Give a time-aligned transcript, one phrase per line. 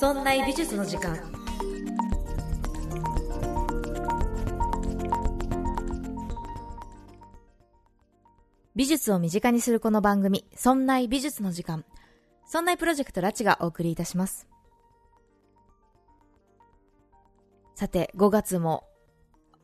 [0.00, 1.14] そんな美術の時間
[8.74, 11.84] 美術を身近にするこの番組、そんな美術の時間。
[12.46, 14.48] そんなプロジェクトラチがお送りいたします。
[17.74, 18.84] さて、5月も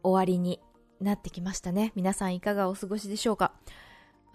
[0.02, 0.60] 終わりに
[1.00, 1.92] なってきましたね。
[1.95, 3.55] 皆さんいかがお過ごしでしょうか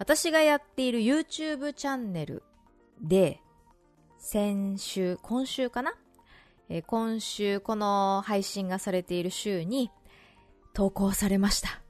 [0.00, 2.42] 私がやっている YouTube チャンネル
[3.00, 3.40] で、
[4.24, 5.94] 先週、今週かな、
[6.68, 9.90] えー、今週この配信がされている週に
[10.74, 11.82] 投稿されました。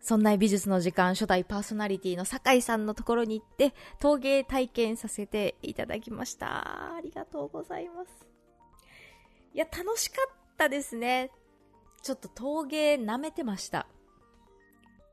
[0.00, 6.96] そんな美術の時間初代パーソナリティの酒井さんのところに行って陶芸体験させていただきました。
[6.96, 8.10] ありがとうございます。
[9.54, 11.30] いや、楽しかったですね。
[12.02, 13.86] ちょっと陶芸舐めてました。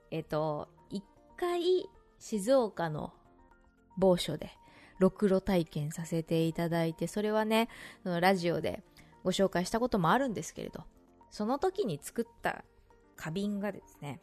[0.10, 1.04] えっ、と、一
[1.38, 3.14] 回静岡の
[3.98, 4.50] 某所で
[5.00, 7.70] ろくろ体験させていただいて、それはね、
[8.04, 8.84] そのラジオで
[9.24, 10.84] ご紹介したこともあるんですけれど、
[11.30, 12.64] その時に作った
[13.16, 14.22] 花瓶がですね、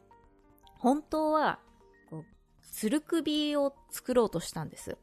[0.78, 1.58] 本当は、
[2.62, 4.96] つる首を作ろうとしたんです。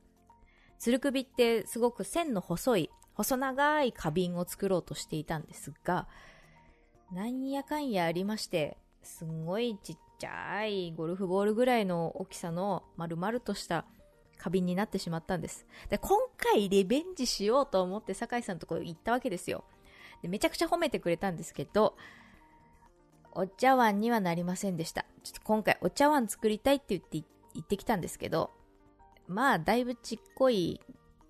[0.80, 6.08] つる首ってすごく線の細い、細長い花瓶を作ろうとしていたんですが、
[7.12, 13.86] なんやかんやありまして、すんごいちっちゃいゴルフボールぐらいの大きさの丸々とした
[14.40, 15.68] 花瓶になってしまったんです。
[15.90, 19.64] で、今回リベンジしようと思って酒井さんのところ行ったわけですよ。
[20.22, 21.96] で、めちゃくちゃ褒めてくれたんですけど、
[23.34, 25.06] お茶碗にはなりませんでした。
[25.24, 27.18] ちょっと今回お茶碗作りたいって言って
[27.54, 28.52] 行ってきたんですけど、
[29.28, 30.82] まあ、だいぶちっこい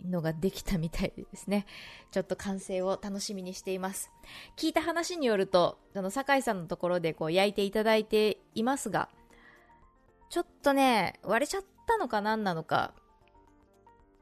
[0.06, 1.66] のができたみたいですね。
[2.12, 4.12] ちょっと完成を楽しみにしています。
[4.56, 9.10] 聞いた話によると、あの、酒井さんのところでこう焼いていただいていますが、
[10.30, 12.94] ちょっとね、割れちゃったのか何なのか、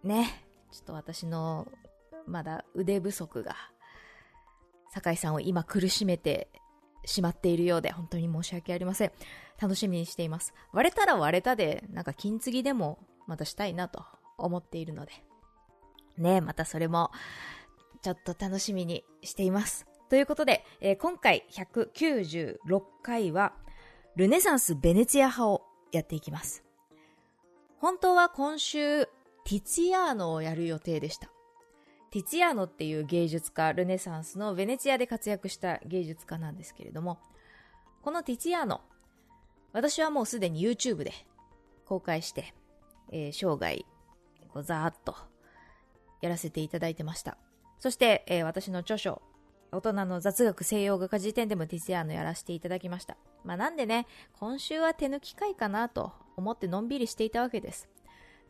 [0.03, 1.67] ね、ちょっと私の
[2.25, 3.55] まだ腕不足が、
[4.89, 6.49] 酒井さんを今苦しめて
[7.05, 9.11] しまっているようで、本当に申し訳ありません。
[9.59, 10.53] 楽しみにしています。
[10.71, 14.05] 割れたら割れたで、なんか金継ぎでもまたしたいなと
[14.37, 15.11] 思っているので、
[16.17, 17.11] ね、またそれも、
[18.01, 19.85] ちょっと楽しみにしています。
[20.09, 23.53] ということで、えー、今回196回は、
[24.15, 26.66] ルネサンス・ベネツィア派をやっていきます。
[27.79, 31.29] 本当は今週、ティツィアーノをやる予定でした。
[32.09, 37.19] ティツィアーノっていう芸術家、ルネサンスのベネツィアで活躍した芸術家なんですけれども、
[38.01, 38.81] このティツィアーノ、
[39.73, 41.13] 私はもうすでに YouTube で
[41.85, 42.55] 公開して、
[43.11, 43.85] えー、生涯、
[44.51, 45.15] こうざーっと
[46.21, 47.37] やらせていただいてました。
[47.77, 49.21] そして、えー、私の著書、
[49.71, 53.17] 大人の雑学西洋画家辞典でもティスヤーノやらせていただきました。
[53.43, 54.07] まあなんでね、
[54.39, 57.89] 今週は手抜き会かなと思ってのんびりしていたわけです。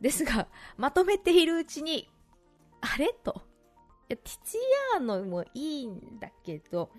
[0.00, 2.08] ですが、まとめているうちに、
[2.80, 3.12] あれ？
[3.24, 3.42] と。
[4.08, 4.60] いや、ティツィ
[4.96, 6.90] アーノもいいんだけど、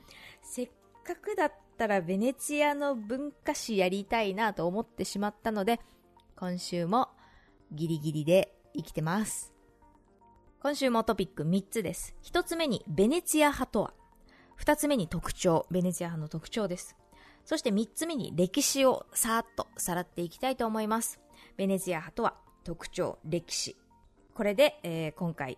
[0.41, 0.69] せっ
[1.03, 5.79] かくだったらベネチアの文化史やりたいなと思ってしまったので、
[6.35, 7.07] 今週も
[7.71, 9.53] ギリギリで生きてます。
[10.61, 12.15] 今週もトピック3つです。
[12.23, 13.93] 1つ目にベネツィア派とは。
[14.59, 16.97] 2つ目に特徴、ベネツィア派の特徴です。
[17.49, 21.19] そして3つ目に歴史をさーっとさらっていきたいと思います。
[21.57, 23.75] ベネツィア派とは特徴、歴史。
[24.35, 25.57] これで、えー、今回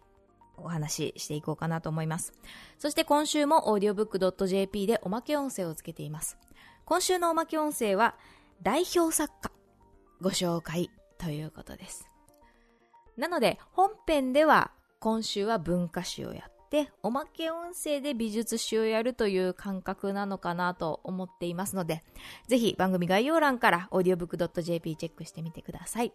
[0.55, 2.31] お話ししていこうかなと思います。
[2.79, 6.37] そして今週も audiobook.jp でおまけ音声をつけています。
[6.85, 8.15] 今週のおまけ音声は
[8.61, 9.51] 代表作家
[10.21, 12.07] ご紹介ということです。
[13.17, 14.71] なので本編では
[15.01, 22.03] 今週は文化史をやってて、おまけ音声で美術史をやるという感覚なのかなと思っていますので、
[22.47, 26.13] ぜひ番組概要欄から audiobook.jp チェックしてみてください。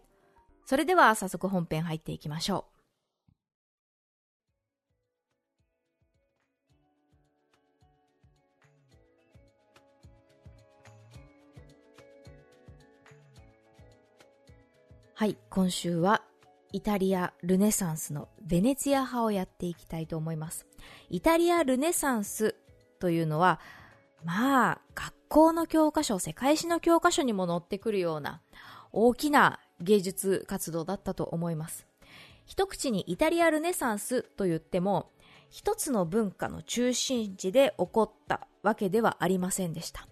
[0.65, 2.77] それでは早速本編入っていきましょう。
[15.13, 16.21] はい、今週は
[16.73, 20.65] イタリアルネサンスのベネツィア派をやっていきたいと思います。
[21.09, 22.55] イタリアルネサンス
[22.99, 23.59] というのは、
[24.23, 28.41] まあ、学校の教科書、世界史の教科書にも載ってくるような
[28.91, 31.87] 大きな芸術活動だったと思います。
[32.45, 35.11] 一口にイタリアルネサンスと言っても、
[35.49, 40.07] 一つの文化の中心地で起こったわけではありませんでした。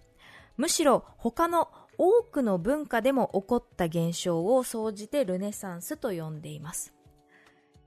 [0.56, 1.68] むしろ他の
[1.98, 6.94] 多くの文化でも起こった現象を総じてルネサンスと呼んでいます。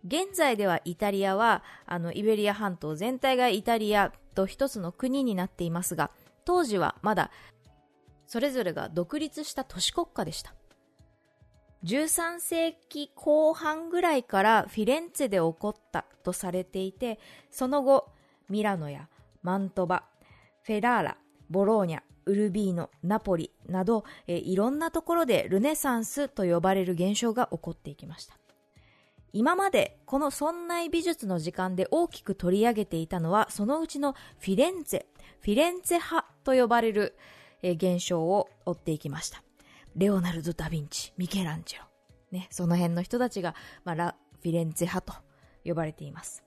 [0.05, 6.09] 現在ではイタリアはあのイベリア半島全体がイタリアと一つの国になっていますが
[6.45, 7.31] 当時はまだ
[8.25, 10.53] それぞれが独立した都市国家でした
[11.83, 17.19] 13世紀後半ぐらいからフィレンツェで起こったとされていて、
[17.49, 18.09] その後、
[18.49, 19.07] ミラノや
[19.43, 20.03] マントバ、
[20.63, 21.17] フェラーラ、
[21.49, 28.37] ボローニャ、ウルビーノ、ナポリなど、えいろんなところでルネサンスと呼ばれる現象が起こっていきました。
[29.31, 35.05] 今までこの村内美術の時間で大きく取り上げていたのはそのうちのフィレンツェ、
[35.41, 37.15] フィレンツェ派と呼ばれる、
[37.61, 39.43] え現象を追っていきました。
[39.95, 41.85] レオナルド・ダ・ヴィンチ、ミケランジェロ。
[42.31, 45.19] ね、その辺の人たちが、まあ、ラ・フィレンツェ派と
[45.65, 46.43] 呼ばれています。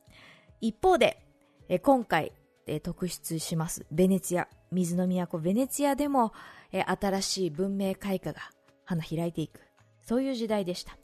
[0.61, 1.23] 一方で、
[1.69, 2.33] え今回、
[2.83, 6.33] 特筆しますベネツィア、水の都ベネツィアでも、
[6.73, 8.41] え新しい文明開花が
[8.85, 9.61] 花開いていく、
[10.01, 10.97] そういう時代でした。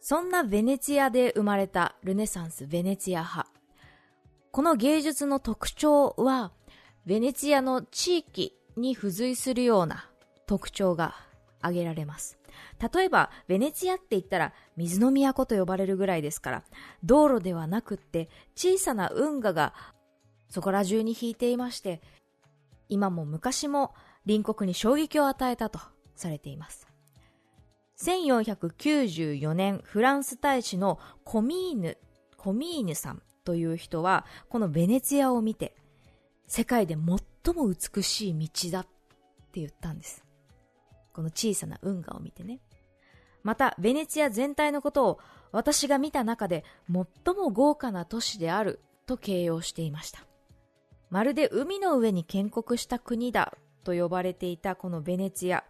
[0.00, 3.48] そんなベネツィアで生まれたルネサンス・ベネツィア派。
[4.50, 6.52] この芸術の特徴は、
[7.06, 10.08] ベネツィアの地域に付随するような
[10.46, 11.14] 特徴が
[11.60, 12.38] 挙げられます。
[12.94, 16.64] 例えば、ベネツィアって言ったら水の都と呼ばれるぐらいですから、
[17.02, 19.72] 道路ではなくって小さな運河が
[20.48, 22.02] そこら中に引いていまして、
[22.92, 23.94] 今も昔も
[24.26, 25.80] 隣国に衝撃を与えたと
[26.14, 26.86] されています。
[27.98, 31.96] 1494年フランス大使のコミーヌ、
[32.36, 35.74] コミーヌさんという人は、このベネツィアを見て、
[36.46, 40.22] 世界で最も美しい道だって言ったんです。
[41.14, 42.60] この小さな運河を見てね。
[43.42, 45.18] また、ベネツィア全体のことを
[45.50, 46.62] 私が見た中で
[46.92, 50.26] 最も豪華な都市であると形容していました。
[51.12, 53.52] まるで海の上に建国した国だ
[53.84, 55.62] と呼ばれていたこのベネツィア。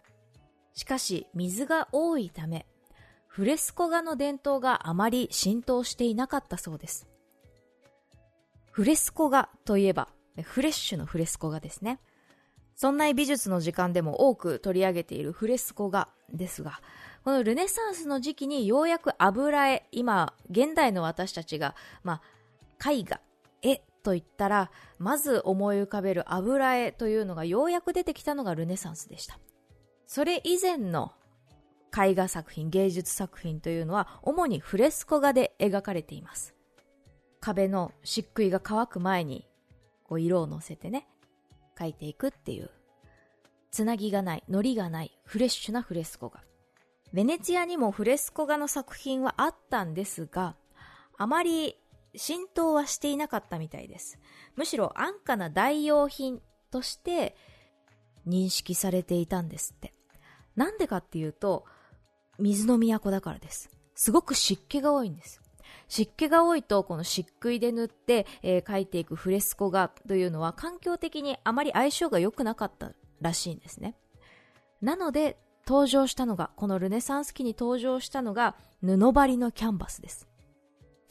[0.73, 2.65] しかし水が多いため、
[3.27, 7.09] フレスコ画の伝統があまり浸透していなかったそうです。
[8.71, 10.11] フレスコ画といえば、
[10.43, 11.99] フレッシュのフレスコ画ですね。
[12.77, 16.81] そんな美術の時間でも多く取り上げているフレスコ画ですが、
[17.25, 21.75] このルネサンスの時期にようやく油絵、今、現代の私たちが、
[22.05, 22.23] ま
[22.79, 23.21] あ、絵画、
[24.03, 29.39] と言ったら、まず思い浮かべる油絵というのがようやく出てきたのがルネサンスでした。
[30.07, 31.13] それ以前の
[31.97, 36.55] 絵画作品、芸術作品というのは主にフレスコ画で描かれています。
[37.41, 39.49] 壁の漆喰が乾く前に
[40.05, 41.09] こう色をのせてね、
[41.77, 42.71] 描いていくっていう、
[43.71, 46.41] つなぎがない、糊りがない、フレッシュなフレスコ画。
[47.13, 50.57] ベネツィアにもフレスコ画の作品はあったんですが、
[51.19, 51.77] あまり
[52.15, 54.19] 浸透はしていなかったみたいです。
[54.57, 57.37] むしろ安価な代用品として
[58.27, 59.95] 認識されていたんですって。
[60.57, 61.65] なんでかっていうと、
[62.39, 63.71] 水の都だからです。
[63.95, 65.41] すごく湿気が多いんです。
[65.89, 73.95] 湿気が多いと、この漆喰で塗って、えー、描いていくフレスコ画というのは環境的にあまり相性が良くなかったらしいんですね。
[74.81, 80.27] なので、登場したのが、このルネサンス期に登場したのが、布張りのキャンバスです。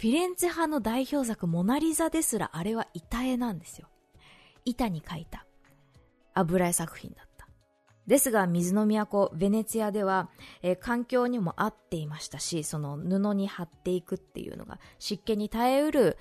[0.02, 3.88] フィレンツェ派の代表作モナリザですらあれは板絵なんですよ。
[4.66, 5.46] 板に描いた
[6.34, 7.48] 油絵作品だった。
[8.08, 10.32] ですが、水の都、ベネツィアでは、
[10.64, 16.18] えー、環境にも合っていましたし、その布に貼っていくっていうのが湿気に耐えうる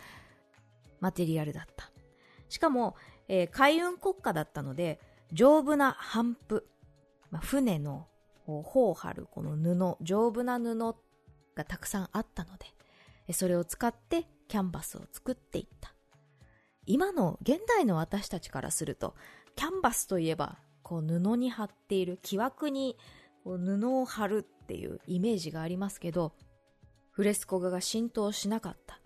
[1.00, 1.90] マテリアルだった。
[2.50, 2.96] しかも、
[3.28, 5.00] えー、海運国家だったので、
[5.32, 6.66] 丈夫な帆布、
[7.30, 8.08] まあ、船の
[8.44, 10.76] 帆を張るこの布、丈夫な布
[11.54, 12.66] がたくさんあったので、
[13.32, 15.94] それを使ってキャンバスを作っていった。
[16.86, 19.14] 今の現代の私たちからすると、
[19.54, 22.96] キャンバスといえば、こう布に貼っている木枠に
[23.44, 26.34] こう布を貼るっていうイメージがありますけど、
[27.10, 29.00] フレスコ画が浸透しなかった。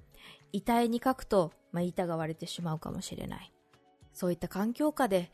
[0.53, 3.53] 板絵に描くと、まあ、板が割れてしまうかもしれない。
[4.13, 5.33] そういった環境下で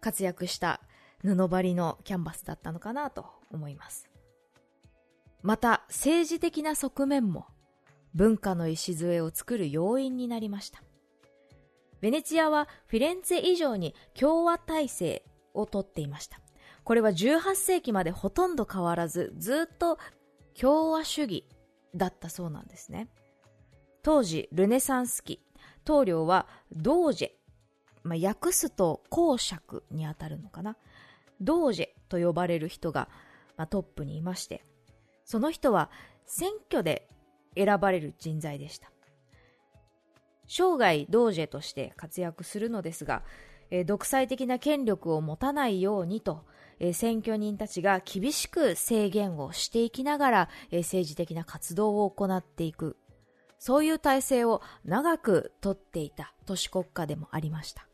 [0.00, 0.80] 活躍した
[1.22, 4.08] 布張りのキャンバスだったのかなと思います。
[5.42, 7.46] また、政治的な側面も
[8.14, 10.82] 文化の礎を作る要因になりました。
[12.00, 15.24] ベネチアはフィレンツェ以上に共和体制
[15.54, 16.40] をとっていました。
[16.84, 19.98] これは18世紀までほとんど変わらず、ずっと
[20.58, 21.46] 共和主義
[21.94, 23.08] だったそうなんですね。
[24.02, 25.44] 当時、ルネサンス期、
[25.84, 27.30] 棟梁はドージェ、
[28.02, 30.76] まあ、訳すと公爵にあたるのかな。
[31.40, 33.08] ドージェと呼ばれる人が、
[33.56, 34.64] まあ、トップにいまして、
[35.24, 35.90] その人は
[36.26, 37.08] 選挙で
[37.62, 38.90] 選ばれる人材でした。
[40.46, 43.22] 生涯ドージェとして活躍するのですが、
[43.70, 46.44] え、独裁的な権力を持たないようにと、
[46.80, 52.96] え、選挙人たちが厳しく制限をしていきながら、え、政治的な活動を行っていく。
[53.58, 57.86] そういう体制を長くとっていた都市国家でもありました。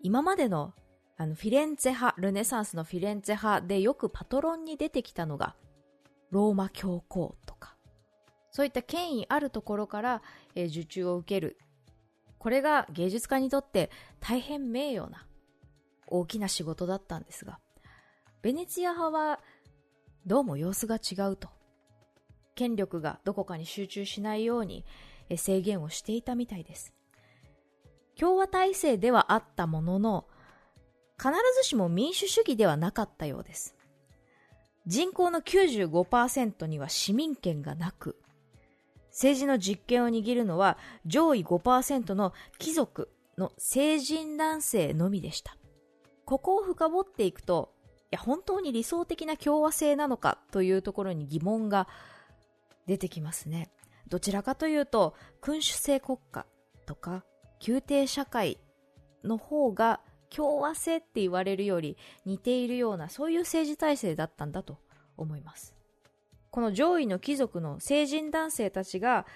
[0.00, 0.72] 今までの
[1.16, 5.54] あのフィレンツェ派、ルネサンスのフィレンツェ派でよくパトロンに出てきたのが、
[6.30, 7.73] ローマ教皇とか、
[8.54, 10.22] そういった権威あるところから、
[10.54, 11.58] えー、受注を受ける。
[12.38, 15.26] これが芸術家にとって大変名誉な
[16.06, 17.58] 大きな仕事だったんですが、
[18.42, 19.40] ベネツィア派は
[20.24, 21.48] どうも様子が違うと。
[22.54, 24.84] 権力がどこかに集中しないように
[25.34, 26.94] 制限をしていたみたいです。
[28.16, 30.28] 共和体制ではあったものの、
[31.18, 33.74] 必ずしも民主主義ではなかったようです。
[34.86, 38.20] 人口の95%には市民権がなく、
[39.14, 45.56] 政治の実権を握るのは上位5%の貴族の成人男性のみでした。
[46.24, 47.72] ここを深掘っていくと、
[48.10, 51.86] いや、本当に理想的な共和制なのかというところに疑問が
[52.86, 53.70] 出てきますね。
[54.08, 56.46] どちらかというと、君主制国家
[56.86, 57.24] とか
[57.66, 58.58] 宮廷社会
[59.22, 60.00] の方が
[60.34, 64.78] 共和制って言われるより似ているようなそういう政治体制だったんだと
[65.16, 65.73] 思います
[66.54, 69.26] この上位の貴族の成人男性たちが、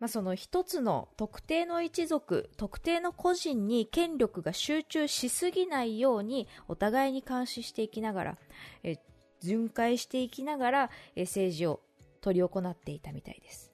[0.00, 8.38] まあ、その一つの特定の一族特定の個人に権力が集中しすぎないようにお互いに監視していきながら
[8.82, 8.98] え
[9.40, 11.78] 巡回していきながらえ政治を
[12.20, 13.70] 執り行っていたみたいです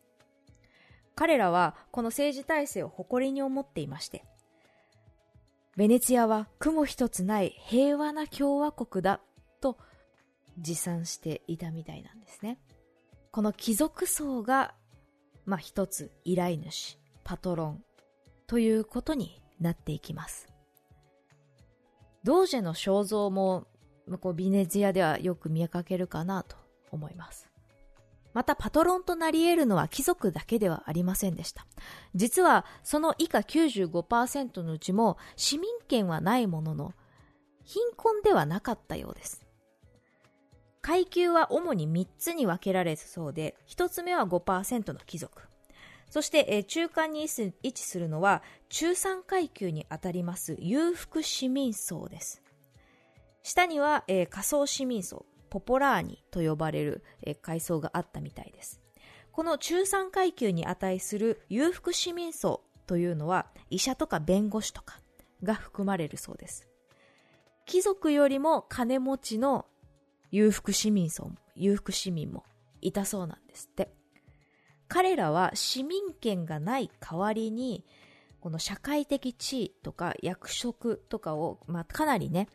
[1.15, 4.25] 彼らはこの政治体制を誇りに思っていまして、
[5.77, 9.21] ベネツィアは雲一つない平和な共和国だ
[9.63, 9.79] と
[10.59, 12.59] 持参していたみたいなんですね。
[13.33, 14.75] この貴族層が、
[15.47, 17.85] まあ一つ依頼主、パトロン
[18.47, 20.49] ということになっていきます。
[22.25, 23.67] ドージェの肖像も
[24.21, 26.57] こうビネツィアではよく見かけるかなと
[26.91, 27.49] 思います。
[28.35, 31.67] またパトロンとなり得るのは貴族だけではありませんでした。
[32.15, 36.93] 実はその以下95%のうちも市民権はないものの
[37.65, 39.42] 貧困ではなかったようです。
[40.83, 45.43] 階級は主に3つに分けられるそうで、1つ目は5%の貴族。
[46.11, 47.27] そして、え中間に
[47.63, 52.43] 位置するのは中産階級にあたります裕福市民層です。
[53.43, 55.25] 下には、えー、仮想市民層。
[55.49, 58.81] ポポラーニと呼ばれる、え階層があったみたいです。
[59.31, 65.01] この中産階級に値する裕福市民層というのは医者とか弁護士とか
[65.43, 66.69] が含まれるそうです。
[67.65, 69.67] 貴族よりも金持ちの
[70.33, 72.45] 裕福市民層も、裕福市民も
[72.81, 73.93] いたそうなんですって。
[74.89, 77.85] 彼らは市民権がない代わりに、
[78.41, 82.49] この社会的地位とか役職とかを、まあ、かなりね、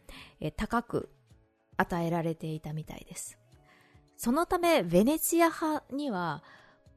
[0.57, 1.09] 高く
[1.77, 3.37] 与えられていたみたいです。
[4.17, 6.43] そのため、ベネツィア派には、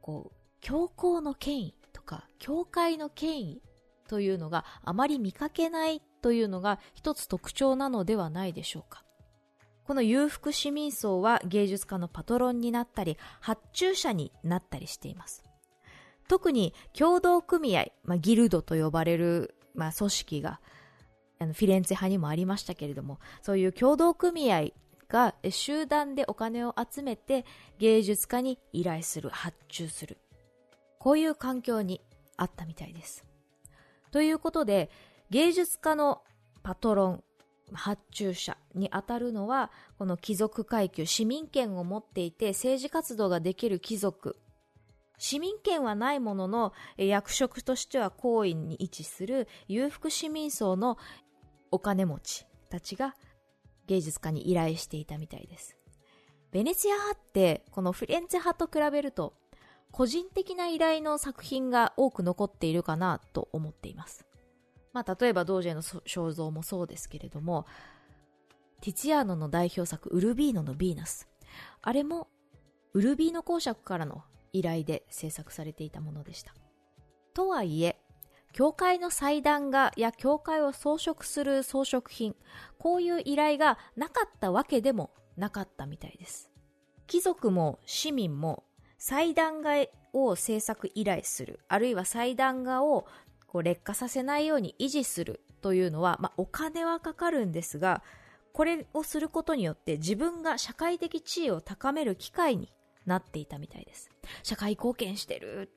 [0.00, 3.62] こう、教皇の権威とか、教会の権威
[4.08, 9.04] というのがあまり見かけないというのが一つ特徴なのではないでしょうか。
[9.90, 15.42] この裕福市民層は芸術家のパトロンになったり、発注者になったりしています。
[16.28, 20.60] 特に共同組合、まあ、ギルドと呼ばれる、まあ、組織が
[21.40, 24.68] あのフィレンツェ派にもありましたけれども、そういう共同組合
[25.08, 27.44] が集団でお金を集めて
[27.80, 30.18] 芸術家に依頼する、発注する。
[31.00, 32.00] こういう環境に
[32.36, 33.24] あったみたいです。
[34.12, 34.88] ということで、
[35.30, 36.22] 芸術家の
[36.62, 37.24] パトロン、
[37.72, 44.36] 発注者に当たるのは、この貴族階級、市民権を持っていて政治活動ができる貴族。
[45.18, 50.98] 市民権はないものの、役職としては行為に位置する裕福市民層の
[51.70, 53.14] お金持ちたちが
[53.86, 55.76] 芸術家に依頼していたみたいです。
[56.52, 59.34] ベネツィア派ってこのフレンツェ派と比べると
[59.92, 64.29] 個人的な依頼の作品が多く残っているかなと思っています。
[64.92, 67.66] まあ例えばドージェの肖像もそうですけれども
[68.80, 71.28] ティツィアーノの代表作ウルビーノのヴィーナス。
[71.82, 72.28] あれも
[72.94, 76.54] ウルビーノ公爵からの依頼で制作されていたものでした。
[77.34, 78.00] とはいえ、
[78.52, 82.34] 教会の祭壇画や教会を装飾する装飾品、
[82.78, 86.50] こういう依頼がなかったわけでもなかったみたいです。
[87.06, 88.64] 貴族も市民も
[88.98, 93.06] 祭壇画を制作依頼する、あるいは祭壇画を
[93.50, 98.00] こう劣化させないように維持するというのは、まあ、お金はかかるんですが、
[98.52, 102.72] これをすることによって自分が社会的地位を高める機会に
[103.06, 104.08] なっていたみたいです。
[104.44, 105.68] 社会貢献してる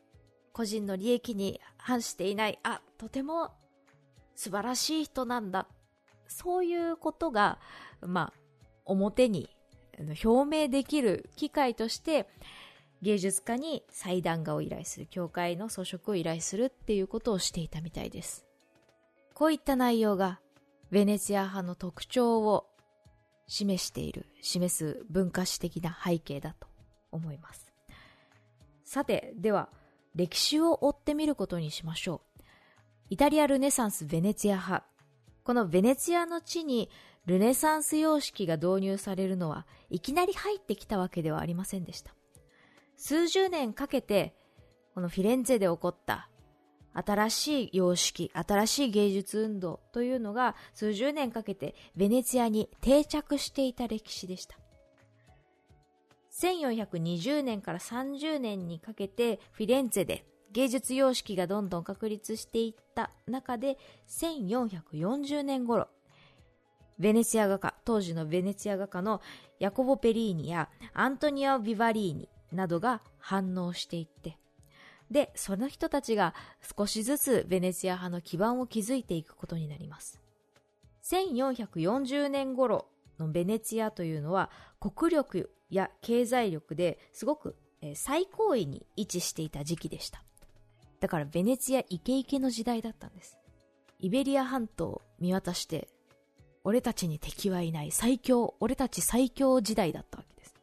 [0.51, 3.49] 個人の利益に反していない、あ、とても
[4.35, 5.67] 素晴らしい人なんだ。
[6.27, 7.57] そういうことが、
[8.01, 8.39] まあ、
[8.85, 9.49] 表に
[10.23, 12.27] 表明できる機会として、
[13.03, 18.45] 芸術家に祭壇画を依頼する、教会の装飾を依頼するっていうことをしていたみたいです。
[19.33, 20.39] こういった内容が、
[20.89, 22.65] ベネツィア派の特徴を
[23.45, 26.67] 示している、示す文化史的な背景だと
[27.11, 27.73] 思います。
[28.85, 29.67] さて、では、
[30.15, 32.43] 歴史を追ってみることにしましょう。
[33.09, 34.85] イタリアルネサンス・ベネツィア派。
[35.43, 36.89] このベネツィアの地に
[37.25, 42.15] ルネサンス様式が導入されるのはいきなり入ってきたわけではありませんでした。
[42.95, 44.35] 数十年かけて、
[44.93, 46.29] このフィレンツェで起こった
[46.93, 54.57] 新しい様式、新しい芸術運動というのが数十年かけてベネツィアに定着していた歴史でした。
[56.39, 65.87] 1420年から30年にかけてフィレンツェで芸術様式がどんどん確立していった中で1440年頃
[66.99, 69.21] ベネツィア画家当時のベネツィア画家の
[69.59, 74.37] ヤコボ・ペリーニやアントニオ・ビバリーニなどが反応していって
[75.11, 76.33] でその人たちが
[76.77, 80.21] 少しずつベネツィア派の基盤を築いていくことになります
[81.03, 82.87] 1440年頃
[83.19, 87.55] のベネツィアというのは国力や経済力ですごく
[87.95, 90.23] 最高位に位置していた時期でした。
[91.01, 93.37] だからベネツィアイケイケの時代だったんです。
[93.99, 95.89] イベリア半島を見渡して、
[96.63, 100.53] 俺たちに敵はいない最強、俺たち最強時代だったわけです。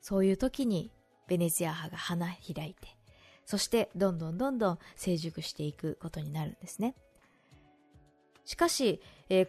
[0.00, 0.90] そういう時に
[1.26, 2.88] ベネツィア派が花開いて、
[3.44, 6.94] そしてどんどんどんどん成熟していくことになるんですね。
[8.44, 9.00] しかし、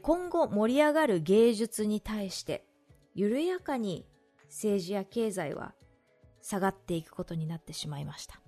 [0.01, 2.65] 今後盛り上がる芸術に対して
[3.13, 4.05] 緩やかに
[4.45, 5.73] 政治や経済は
[6.41, 8.39] 下がっていくことになってしまいました。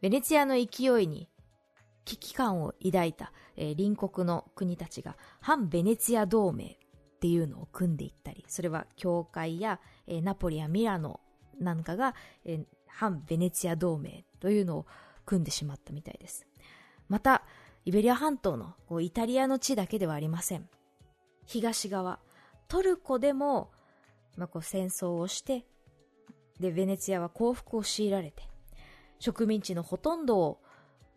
[0.00, 1.28] ベネツィアの勢いに
[2.04, 11.20] 危機感を抱いた、えー、隣国の国たちが反ベネツィア同盟っていうのを組んでいったり、それは教会や、えー、ナポリやミラノ
[11.58, 14.86] なんかが、えー、反ベネツィア同盟というのを
[15.24, 16.46] 組んでしまったみたいです。
[17.08, 17.42] また、
[17.84, 20.68] イベリア半島のこうイタリアの地だけではありません。
[21.46, 22.18] 東側、
[22.68, 23.70] トルコでも
[24.36, 25.64] まあ、こう戦争をして、
[26.60, 28.42] で、ベネツィアは降伏を強いられて、
[29.18, 30.60] 植民地のほとんどを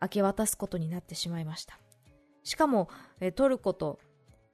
[0.02, 1.78] 明け渡すことになってしまいました。
[2.44, 2.90] しかも、
[3.36, 4.00] トルコと、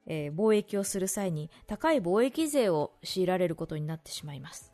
[0.06, 4.72] えー、貿易をする際に高い貿易税を強いられることになってしまいます。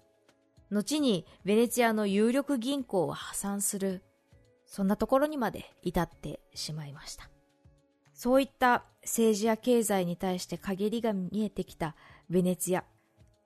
[0.72, 4.02] 後にベネツィアの有力銀行は破産する、
[4.64, 7.28] そんなところにまで至ってしまいました。
[8.14, 11.94] そういった政治や経済に対して陰りが見えてきた
[12.30, 12.84] ベネツィア。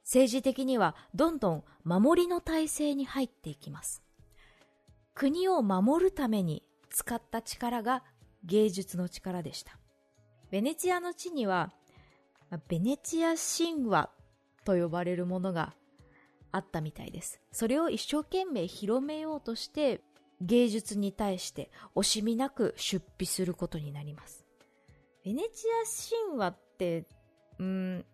[0.05, 4.05] 政治的にはどんどん守りの体制に入っていきます。
[5.15, 8.05] 国を守るために使った力が
[8.45, 9.77] 芸術の力でした。
[10.53, 11.73] ベネチアの地には、
[12.69, 14.11] ベネチア神話
[14.65, 15.75] と呼ばれるものが
[16.57, 17.41] あったみたいです。
[17.53, 20.01] それを一生懸命広めようとして
[20.41, 24.45] 芸術に対して惜しみなく出費することになります。
[25.25, 25.67] ベネチ
[26.23, 27.07] ア神話って、
[27.59, 28.05] うん、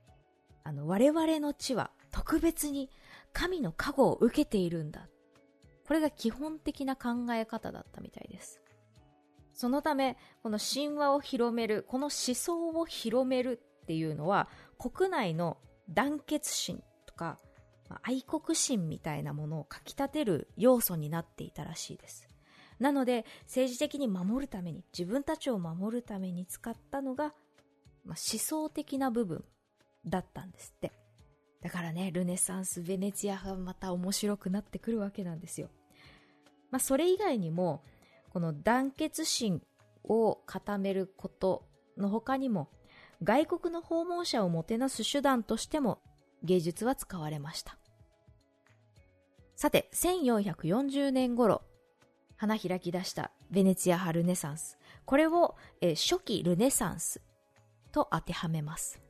[0.64, 2.90] あの、我々の地は特別に
[3.32, 5.08] 神の加護を受けているんだ。
[5.86, 8.60] これが基本的な考え方だったみたいです。
[9.52, 15.58] そのため、この神話を広める、この思想を広めるっていうのは、国内の
[15.90, 17.38] 団結心とか、
[18.02, 22.28] 愛国心みたいなものをかき立てる要素になっていたらしいです。
[22.78, 27.34] なので、政治的に守るために、自分たちを守るために使ったのが、
[28.04, 29.44] まあ、思想的な部分
[30.04, 30.92] だったんですって。
[31.60, 35.68] だからね、ルネサンス、ベネツィアがまた面白くなってくるわけなんですよ。
[36.70, 37.84] まあ、それ以外にも、
[38.30, 39.62] この団結心
[40.04, 41.64] を固めること
[41.96, 42.68] の他にも、
[43.22, 46.00] 外国の訪問者をもてなす手段としても
[46.42, 47.78] 芸術は使われました。
[49.56, 51.62] さて、1440年頃、
[52.36, 54.78] 花開き出したベネツィア派ルネサンス。
[55.04, 57.20] これを、え初期ルネサンス
[57.92, 59.00] と当てはめます。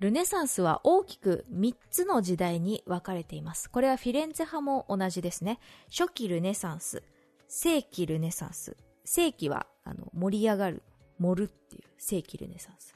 [0.00, 3.70] ルネサンスは大きく3つの時代に分かれています。
[3.70, 5.60] これはフィレンツェ派も同じですね。
[5.90, 7.02] 初期ルネサンス、
[7.48, 8.76] 世紀ルネサンス。
[9.04, 10.82] 世紀はあの盛り上がる、
[11.18, 12.94] 盛るっていう世紀ルネサンス。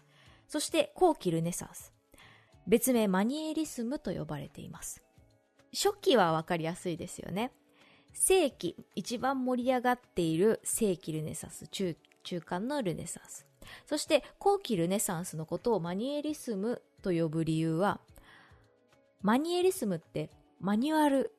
[0.49, 1.93] そして後期ルネサンス。
[2.67, 5.03] 別名マニエリスムと呼ばれています。
[5.73, 7.53] 初期は分かりやすいですよね。
[8.13, 13.47] 世紀、一番盛り上がっている世紀ルネサンス、中、中間のルネサンス。
[13.87, 18.01] そして後期ルネサンスのことをマニエリスムと呼ぶ理由は、
[19.23, 21.33] マニエリスムってマニュアル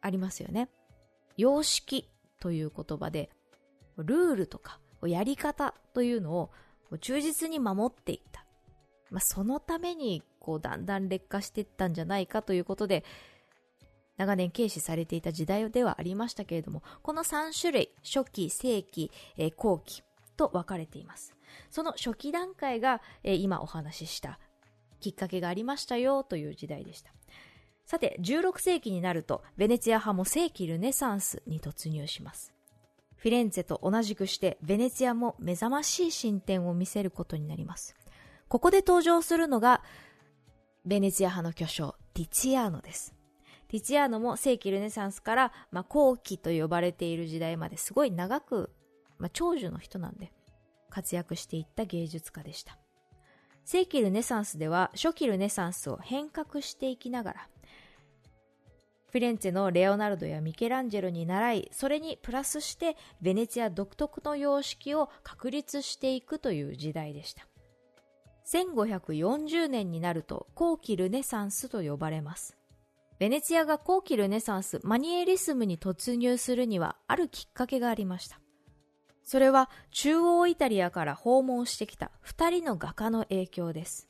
[0.00, 0.68] ありますよね。
[1.36, 2.08] 様式
[2.40, 3.30] という言葉で、
[3.96, 6.50] ルールとかやり方というのを
[7.00, 8.44] 忠実に守っていった。
[9.10, 13.04] まあ、そのためにこうだんだん劣化していったんじゃないかということで、
[14.22, 20.02] 長年軽視されていた時代ではありましたけれども、この3種類、初期、正期、えー、後期
[20.36, 21.34] と分かれています。
[21.70, 24.38] その初期段階が、えー、今お話しした
[25.00, 27.12] きっかけがありましたよという時代でした。
[27.84, 32.54] さて、16世紀になると、ベネツィア派も世紀ルネサンスに突入します。
[33.16, 37.96] フィレンツェと同じくして、ベネツィアも目覚ましい進展を見せることになります。
[38.48, 39.82] ここで登場するのが、
[40.84, 43.14] ベネツィア派の巨匠、ティツィアーノです。
[43.72, 48.70] ティツィアーノも世紀ルネサンスから、まあ、後期と呼ばれている時代まですごい長く、
[49.18, 50.30] まあ、長寿の人なんで、
[50.90, 52.76] 活躍していった芸術家でした。
[53.64, 57.48] 世紀ルネサンスでは初期ルネサンスを変革していきながら、
[59.10, 67.46] フィレンツェのレオナルドやミケランジェロに倣い、それにプラスしてベネツィア独特の様式を確立していくという時代でした。
[68.52, 72.58] 1540年になると後期ルネサンスと呼ばれます。
[73.22, 78.40] ベネツィアが後期ルネサンス、マニエリスムに突入するにはあるきっかけがありました。
[79.22, 84.08] それは中央イタリアから訪問してきた二人の画家の影響です。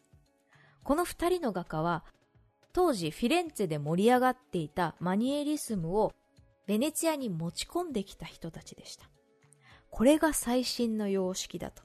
[0.83, 2.07] この二人の画家は
[2.73, 6.15] 当時フィレンツェで盛り上がっていたマニエリスムを
[6.67, 9.11] ベネツィアに持ち込んできた人たちでした。
[9.91, 11.83] これが最新の様式だと。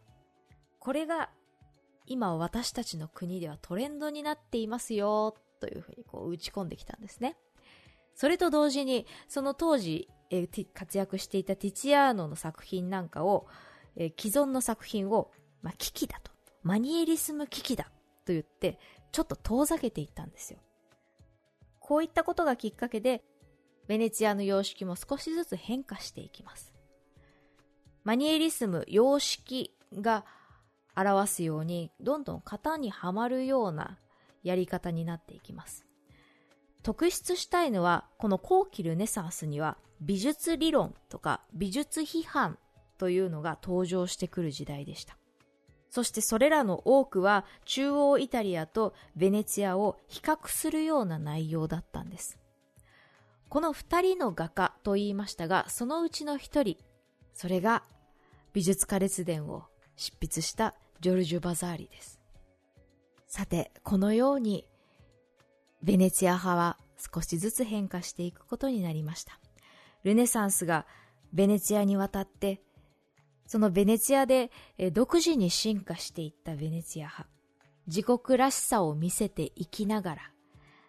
[0.79, 1.29] これが
[2.05, 7.37] 今私たちの国ではトレンドになっていますよというふうにこう打ち込んできたんですね。
[8.15, 13.47] それと同時にその当時えー活躍していたティチアーノの作品なんかを、
[13.95, 16.31] えー既存の作品を、まあ、危機だと。
[16.63, 17.85] マニエリスム危機だ
[18.25, 18.79] と言って、
[19.11, 20.59] ちょっと遠ざけていったんですよ。
[21.79, 23.23] こういったことがきっかけで、
[23.87, 26.73] ベネツィアの様式も少しずつ変化していきます。
[28.03, 30.25] マニエリスム、様式が
[30.95, 33.97] 表すように、どんどん型にはまるような
[34.43, 35.85] やり方になっていきます。
[36.83, 42.57] 特筆したいのは、この後期ルネサンスには美術理論とか美術批判
[42.97, 45.17] というのが登場してくる時代でした。
[45.89, 52.37] そしてそれらの多くは中央イタリアとベネツィアを比較するような内容だったんです。
[53.49, 56.77] この二人の画家と言いましたが、そのうちの一人、
[57.33, 57.83] それが
[58.53, 59.63] 美術家列伝を
[59.95, 62.16] 執筆したジョルジュ・バザーリです。
[63.27, 64.65] さて、このように
[65.83, 66.77] ベネツィア派は
[67.13, 69.39] 少しずつ変化していくことになりました。
[70.03, 70.85] ルネサンスが
[71.33, 72.61] ベネツィアに渡って、
[73.45, 74.51] そのベネツィアで
[74.91, 77.27] 独自に進化していったベネツィア派。
[77.87, 80.21] 自国らしさを見せていきながら、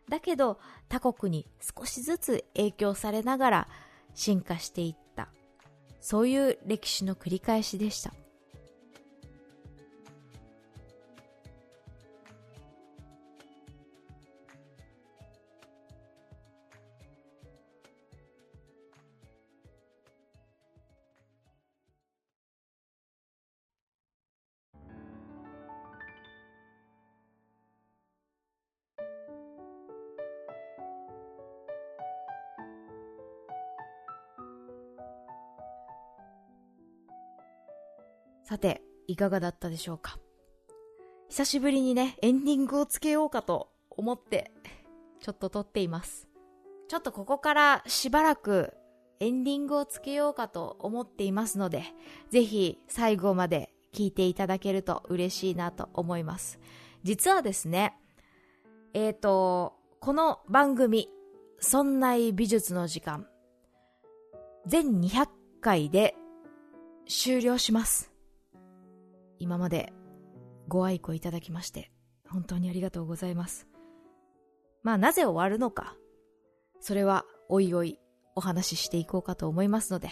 [0.08, 3.68] だけど他国に少しずつ影響されながら
[4.14, 5.28] 進化していった。
[6.00, 8.14] そういう歴史の繰り返しでした。
[38.48, 40.18] さて、いかがだったでしょうか？
[41.28, 44.50] 久しぶりにね、エンディングをつけようかと思って、
[45.20, 46.30] ちょっと撮っています。
[46.88, 48.72] ちょっとここからしばらく
[49.20, 51.84] エンディングをつけようかと思っていますので、
[52.30, 56.58] ぜひ最後まで聞いていただけると嬉しいなと思います。
[57.02, 57.98] 実はですね、
[58.94, 61.10] えーと、この番組、
[61.60, 63.26] そんな美術の時間、
[64.64, 65.28] 全200
[65.60, 66.14] 回で
[67.06, 68.10] 終了します。
[69.38, 69.92] 今まで
[70.68, 71.90] ご愛顧いただきまして、
[72.28, 73.68] 本当にありがとうございます。
[74.82, 75.96] まあなぜ終わるのか、
[76.80, 77.98] それはおいおい
[78.34, 80.10] お話ししていこうかと思いますので、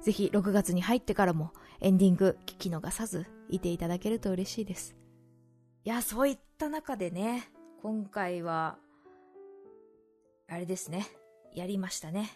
[0.00, 4.96] ぜひ6月に入ってからもエンディング聞き逃さずいていただけると嬉しいです。
[5.84, 7.50] いや、そういった中でね、
[7.82, 8.78] 今回は、
[10.48, 11.06] あれですね、
[11.52, 12.30] やりましたね。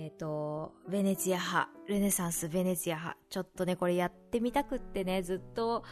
[0.00, 3.18] えっ、と、ベネツィア派、ルネサンスベネツィア派。
[3.28, 5.82] ちょっとね、これやってみたくってね、ずっと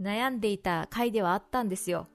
[0.00, 2.08] 悩んでいた回ではあったんですよ。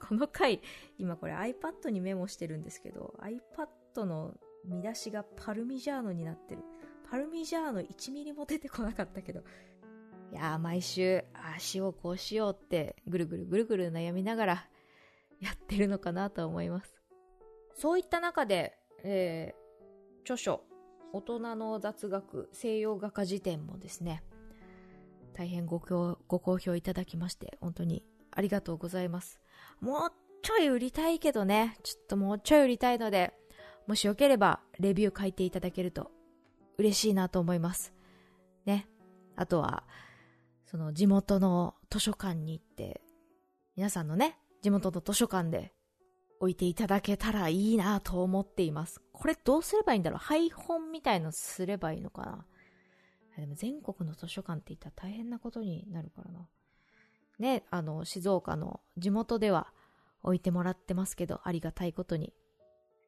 [0.00, 0.60] この回、
[0.96, 6.62] 今これ iPad にメモしてるんですけど、iPad の見出しがパルミジャーノになってる。
[7.10, 9.40] パルミジャーノ1ミリも出てこなかったけど。
[10.32, 14.68] いやー、毎週、ああしようこうしようって、ぐるぐるぐるぐる悩みながら
[15.40, 16.94] やってるのかなと思います。
[17.74, 19.66] そういった中で、えー、
[20.22, 20.65] 著書、
[21.16, 24.22] 大人の雑学西洋画家辞典もですね、
[25.32, 29.40] 大変ごご好評いただきまして、本当にありがとうございます。
[29.80, 33.32] もうちょい売りたいけどね、ちょっともうちょい売りたいので、
[33.86, 36.10] もしよければレビュー書いていただけると
[36.76, 37.94] 嬉しいなと思います。
[38.66, 38.86] ね。
[39.36, 39.84] あとは、
[40.66, 43.00] その地元の図書館に行って、
[43.74, 45.72] 皆さんのね、地元の図書館で
[46.40, 49.00] 置いていただけたらいいなと思っています。
[49.12, 50.18] これどうすればいいんだろう？
[50.18, 52.46] 配本みたいのすればいいのかな？
[53.38, 56.48] でも全国の図書館って言ったら大変なことになるからな。
[57.38, 59.72] ね、あの、静岡の地元では
[60.22, 62.32] 置いてもらってますけど、ありがたいことに。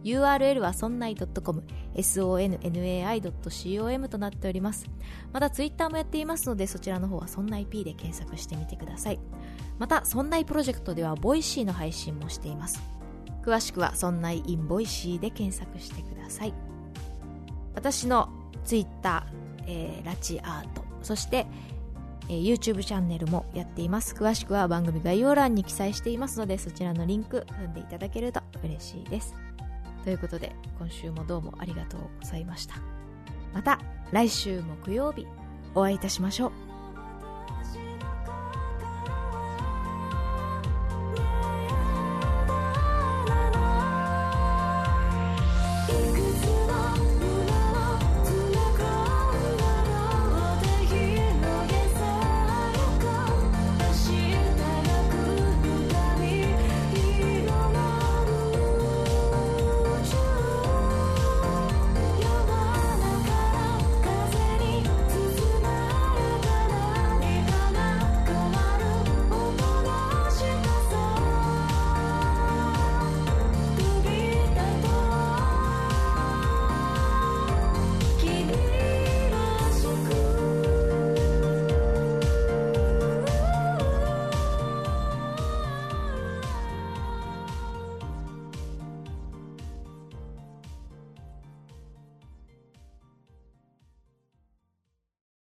[0.06, 1.65] URL はそんない .com
[1.96, 4.89] sonnai.com となっております。
[5.34, 9.20] またツイッターもやっていますのでそちらの方はそんな IP で検索してみてください。
[9.78, 12.82] またそんないプロジェクトではボイシーの配信もしています。
[13.44, 16.54] 詳しくはそんない in ボイシーで検索してください。
[17.74, 18.30] 私の
[18.63, 21.46] ツイッター、えー、ラチアートそして
[22.30, 24.16] えー、YouTube チャンネルもやっています。
[24.16, 29.36] 詳しくは番組概要欄に記載していますので、そちらのリンク踏んでいただけると嬉しいです。
[30.04, 32.76] ということで、今週もどうもありがとうございました。
[33.54, 33.80] また
[34.12, 35.26] 来週木曜日
[35.74, 36.64] お会いいたしましょう。